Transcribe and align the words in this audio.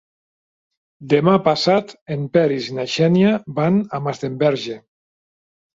Demà 1.13 1.35
passat 1.49 1.93
en 2.17 2.25
Peris 2.39 2.73
i 2.73 2.79
na 2.81 2.89
Xènia 2.97 3.39
van 3.61 3.79
a 3.99 4.05
Masdenverge. 4.09 4.85